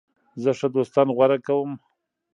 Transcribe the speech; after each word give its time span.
زه 0.41 0.51
ښه 0.57 0.67
دوستان 0.75 1.07
غوره 1.15 1.37
کوم. 1.45 1.71